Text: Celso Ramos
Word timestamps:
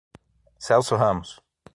Celso 0.57 0.95
Ramos 0.97 1.37